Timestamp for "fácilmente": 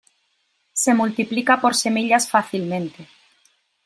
2.27-3.07